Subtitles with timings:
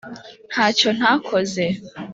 [0.51, 1.63] Ntacyo ntakoze